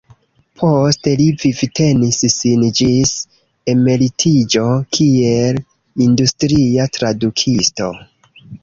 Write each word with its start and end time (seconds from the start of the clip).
Poste 0.61 1.11
li 1.19 1.27
vivtenis 1.43 2.17
sin 2.37 2.65
ĝis 2.81 3.13
emeritiĝo 3.75 4.67
kiel 4.99 5.63
industria 6.09 6.93
tradukisto. 6.99 7.97